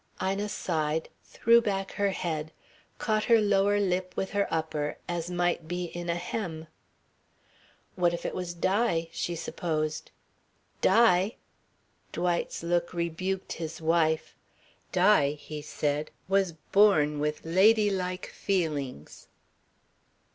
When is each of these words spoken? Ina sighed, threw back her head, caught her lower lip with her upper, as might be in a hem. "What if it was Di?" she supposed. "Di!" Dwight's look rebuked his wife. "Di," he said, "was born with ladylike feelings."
Ina 0.19 0.49
sighed, 0.49 1.09
threw 1.25 1.61
back 1.61 1.91
her 1.91 2.09
head, 2.09 2.51
caught 2.97 3.25
her 3.25 3.39
lower 3.39 3.79
lip 3.79 4.13
with 4.17 4.31
her 4.31 4.47
upper, 4.51 4.97
as 5.07 5.29
might 5.29 5.67
be 5.67 5.85
in 5.95 6.09
a 6.09 6.15
hem. 6.15 6.65
"What 7.93 8.11
if 8.11 8.25
it 8.25 8.33
was 8.33 8.55
Di?" 8.55 9.09
she 9.11 9.35
supposed. 9.35 10.09
"Di!" 10.81 11.35
Dwight's 12.11 12.63
look 12.63 12.95
rebuked 12.95 13.53
his 13.53 13.79
wife. 13.79 14.35
"Di," 14.91 15.33
he 15.33 15.61
said, 15.61 16.09
"was 16.27 16.53
born 16.71 17.19
with 17.19 17.45
ladylike 17.45 18.25
feelings." 18.25 19.27